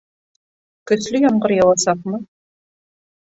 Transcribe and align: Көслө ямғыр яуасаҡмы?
Көслө 0.91 1.21
ямғыр 1.25 1.53
яуасаҡмы? 1.57 2.21